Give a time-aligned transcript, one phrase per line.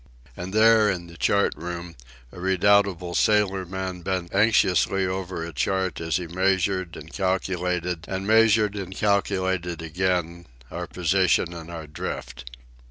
[0.35, 1.95] And there, in the chart room,
[2.31, 8.73] a redoubtable sailorman bent anxiously over a chart as he measured and calculated, and measured
[8.75, 12.49] and calculated again, our position and our drift.